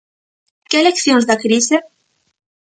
[0.69, 1.77] Que leccións da crise?